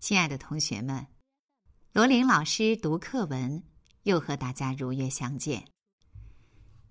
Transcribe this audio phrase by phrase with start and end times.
[0.00, 1.06] 亲爱的同学们，
[1.92, 3.64] 罗琳老师读课文
[4.02, 5.66] 又和大家如约相见。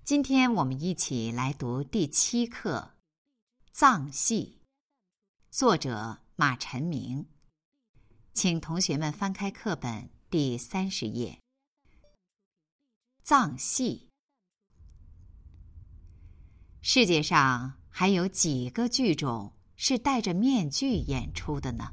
[0.04, 2.96] 今天我们一起来读第七课
[3.72, 4.60] 《藏戏》，
[5.56, 7.28] 作者马晨明。
[8.34, 11.40] 请同学们翻开课本第三十页，
[13.26, 14.10] 《藏戏》。
[16.82, 21.86] 世界上还有几个剧种是戴着面具演出的呢？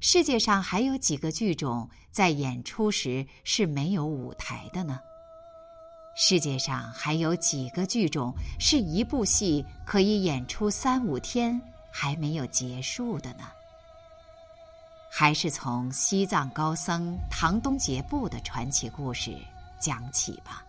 [0.00, 4.98] 世界上还有几个剧种在演出时是没有舞台的呢？
[6.16, 11.60] 世界上还有几个剧种是一部戏可以演出三五天
[11.92, 13.44] 还没有结束的呢？
[15.12, 19.32] 还是从西藏高僧唐东杰布的传奇故事
[19.80, 20.64] 讲起吧。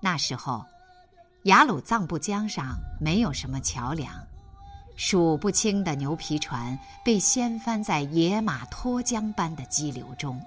[0.00, 0.64] 那时候，
[1.44, 4.12] 雅鲁藏布江上没有什么桥梁。
[4.96, 10.38] 数不清的牛皮船被掀翻在野马脱缰般的激流中，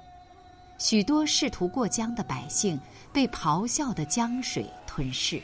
[0.77, 2.79] 许多试图过江的百姓
[3.11, 5.41] 被咆哮的江水吞噬。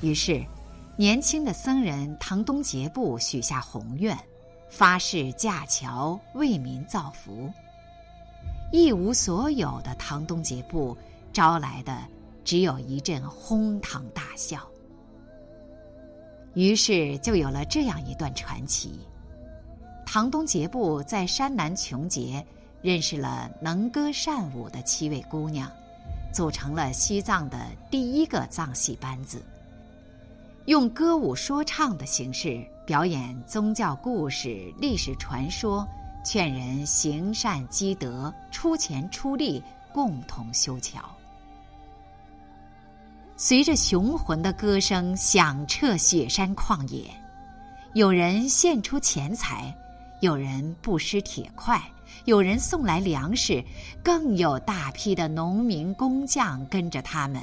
[0.00, 0.44] 于是，
[0.96, 4.18] 年轻的僧人唐东杰布许下宏愿，
[4.68, 7.52] 发誓架桥为民造福。
[8.74, 10.98] 一无所有的唐东杰布
[11.32, 11.96] 招来的
[12.42, 14.68] 只有一阵哄堂大笑。
[16.54, 18.98] 于是就有了这样一段传奇：
[20.04, 22.44] 唐东杰布在山南琼结
[22.82, 25.70] 认识了能歌善舞的七位姑娘，
[26.32, 27.56] 组成了西藏的
[27.92, 29.40] 第一个藏戏班子，
[30.64, 35.86] 用歌舞说唱的形式表演宗教故事、历史传说，
[36.24, 40.98] 劝人行善积德、出钱出力，共同修桥。
[43.36, 47.10] 随着雄浑的歌声响彻雪山旷野，
[47.92, 49.72] 有人献出钱财，
[50.20, 51.80] 有人布施铁块，
[52.24, 53.62] 有人送来粮食，
[54.02, 57.42] 更有大批的农民工匠跟着他们，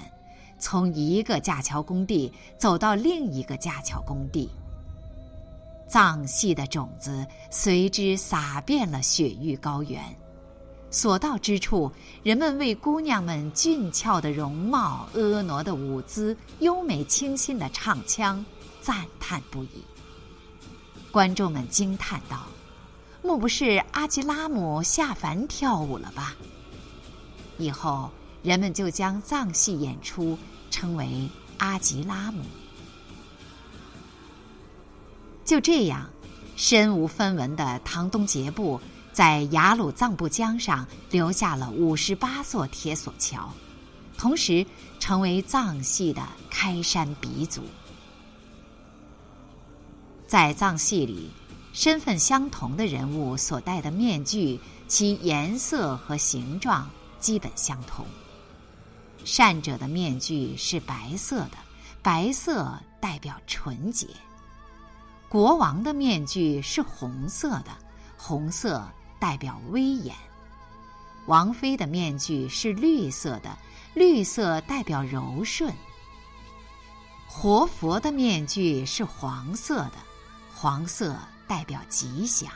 [0.57, 4.49] 从一个架桥工地走到另一个架桥工地。
[5.91, 10.01] 藏戏的种子随之撒遍了雪域高原。
[10.89, 11.91] 所到之处，
[12.23, 18.45] 人们为姑娘们俊俏的容貌、婀娜的舞姿、优美清新的唱腔
[18.81, 19.83] 赞叹不已。
[21.11, 22.45] 观众们惊叹道
[23.21, 26.37] ：“莫不是阿吉拉姆下凡跳舞了吧？”
[27.59, 28.09] 以后，
[28.43, 30.37] 人们就将藏戏演出
[30.69, 32.41] 称为阿吉拉姆。
[35.51, 36.09] 就这样，
[36.55, 38.79] 身无分文的唐东杰布。
[39.11, 43.51] 在雅鲁藏布江上留下了五十八座铁索桥，
[44.17, 44.65] 同时
[44.97, 47.63] 成为藏戏的开山鼻祖。
[50.25, 51.29] 在藏戏里，
[51.73, 54.57] 身份相同的人物所戴的面具，
[54.87, 56.89] 其颜色和形状
[57.19, 58.05] 基本相同。
[59.25, 61.57] 善者的面具是白色的，
[62.01, 64.07] 白色代表纯洁；
[65.31, 67.71] 国王的面具是红色的，
[68.17, 68.85] 红色。
[69.17, 70.15] 代表威严。
[71.27, 73.55] 王妃的面具是绿色的，
[73.93, 75.71] 绿色代表柔顺。
[77.27, 79.93] 活佛的面具是黄色的，
[80.55, 81.15] 黄色
[81.47, 82.51] 代表吉祥。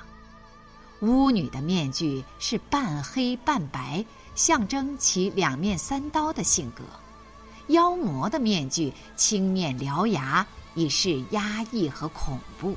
[1.02, 4.04] 巫女的面具是半黑半白，
[4.34, 6.84] 象征其两面三刀的性格。
[7.68, 12.76] 妖魔的面具青面獠牙，以示压抑和恐怖。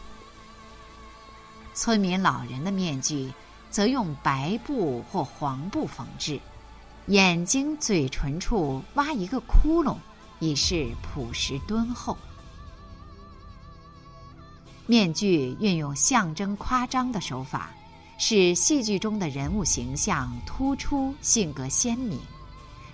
[1.74, 3.30] 村民老人的面具。
[3.70, 6.40] 则用白布或黄布缝制，
[7.08, 9.98] 眼睛、嘴唇处挖一个窟窿，
[10.38, 12.16] 以示朴实敦厚。
[14.86, 17.70] 面具运用象征夸张的手法，
[18.16, 22.18] 使戏剧中的人物形象突出、性格鲜明，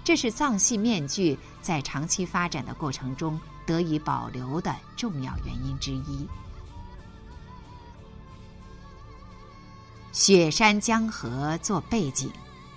[0.03, 6.26] 这是藏戏面具在长期发展的过程中得以保留的重要原因之一。
[10.12, 12.31] 雪山江河做背景，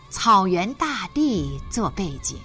[0.09, 2.37] 草原大地做背景，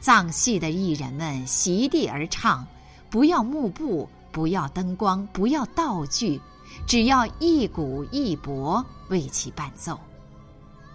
[0.00, 2.64] 藏戏的艺人们席地而唱，
[3.10, 6.40] 不要幕布，不要灯光，不要道具，
[6.86, 9.98] 只要一鼓一钹为其伴奏。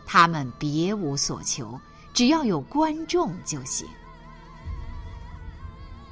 [0.06, 1.78] 他们别无所求，
[2.14, 3.86] 只要有观众就行。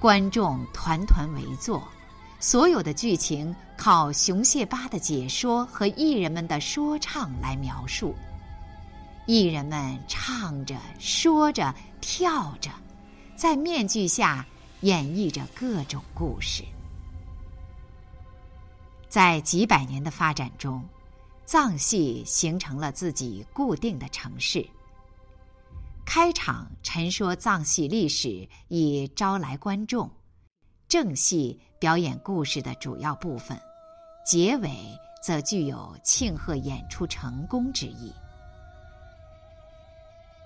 [0.01, 1.87] 观众团团围坐。
[2.39, 8.15] 所有的剧情靠熊谢巴的解说和艺人们的说唱来描述。
[9.27, 11.71] 艺人们唱着、说着、
[12.01, 12.71] 跳着，
[13.35, 14.43] 在面具下
[14.79, 16.63] 演绎着各种故事。
[19.07, 20.83] 在几百年的发展中，
[21.45, 24.67] 藏戏形成了自己固定的程式。
[26.13, 30.09] 开场陈说藏戏历史，以招来观众；
[30.89, 33.57] 正戏表演故事的主要部分，
[34.25, 34.69] 结尾
[35.23, 38.11] 则具有庆贺演出成功之意。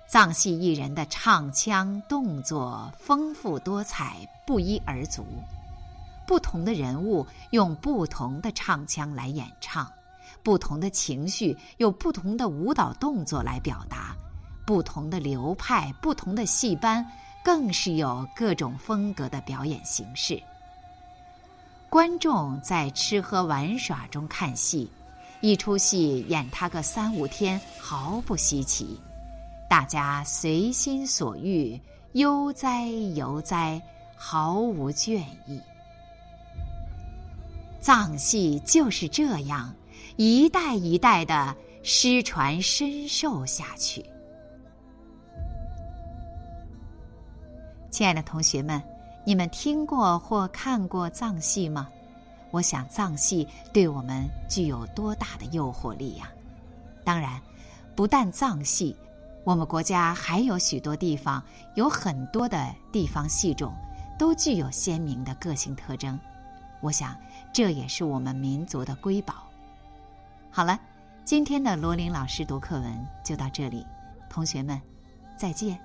[0.08, 5.26] 藏戏艺人的唱腔动作丰富多彩，不一而足。
[6.28, 9.92] 不同的人物用不同的唱腔来演唱，
[10.44, 14.16] 不同的情绪有不同的舞蹈动作来表达，
[14.66, 17.06] 不同的流派、不同的戏班，
[17.44, 20.42] 更是有各种风格的表演形式。
[21.90, 24.90] 观众在吃喝玩耍中看戏，
[25.40, 29.00] 一出戏演他个三五天毫不稀奇，
[29.70, 31.80] 大家随心所欲，
[32.14, 33.82] 悠哉悠哉，
[34.16, 35.62] 毫无倦意。
[37.80, 39.74] 藏戏就是这样，
[40.18, 44.04] 一代一代的失传深受下去。
[47.96, 48.84] 亲爱的同学们，
[49.24, 51.88] 你们听过或看过藏戏吗？
[52.52, 56.30] 我想藏戏对我们具有多大的诱惑力呀！
[57.06, 57.42] 当然，
[57.96, 58.94] 不但藏戏，
[59.46, 61.42] 我们国家还有许多地方，
[61.76, 63.74] 有很多的地方戏种，
[64.20, 66.20] 都具有鲜明的个性特征。
[66.82, 67.16] 我想，
[67.54, 69.36] 这也是我们民族的瑰宝。
[70.52, 70.78] 好了，
[71.24, 73.88] 今天的罗琳老师读课文就到这里，
[74.30, 74.82] 同学们，
[75.38, 75.80] 再见。